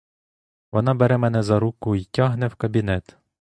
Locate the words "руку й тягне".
1.59-2.47